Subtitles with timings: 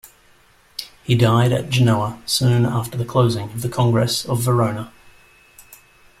[1.03, 4.91] He died at Genoa soon after the closing of the Congress of Verona.